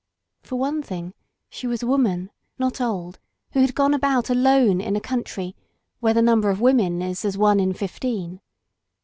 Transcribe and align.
For 0.41 0.55
one 0.55 0.81
thing, 0.81 1.13
she 1.47 1.67
was 1.67 1.83
a 1.83 1.85
wo 1.85 1.95
^ 1.97 2.09
an, 2.11 2.31
not 2.57 2.81
old, 2.81 3.19
who 3.51 3.59
had 3.61 3.75
gone 3.75 3.93
about 3.93 4.31
alone 4.31 4.81
in 4.81 4.95
a 4.95 4.99
country 4.99 5.55
where 5.99 6.15
the 6.15 6.23
number 6.23 6.49
of 6.49 6.59
women 6.59 7.03
is 7.03 7.23
as 7.23 7.37
one 7.37 7.59
in 7.59 7.71
fifteen. 7.73 8.41